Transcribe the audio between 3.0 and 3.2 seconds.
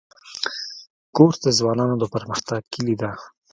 ده.